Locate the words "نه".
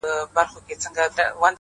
0.03-0.09, 0.95-1.03